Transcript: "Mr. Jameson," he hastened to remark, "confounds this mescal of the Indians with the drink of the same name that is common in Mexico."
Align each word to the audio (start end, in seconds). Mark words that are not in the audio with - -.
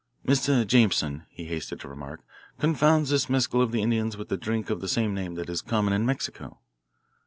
"Mr. 0.25 0.65
Jameson," 0.65 1.27
he 1.29 1.45
hastened 1.45 1.79
to 1.81 1.87
remark, 1.87 2.23
"confounds 2.57 3.11
this 3.11 3.29
mescal 3.29 3.61
of 3.61 3.71
the 3.71 3.83
Indians 3.83 4.17
with 4.17 4.29
the 4.29 4.35
drink 4.37 4.71
of 4.71 4.81
the 4.81 4.87
same 4.87 5.13
name 5.13 5.35
that 5.35 5.47
is 5.47 5.61
common 5.61 5.93
in 5.93 6.07
Mexico." 6.07 6.57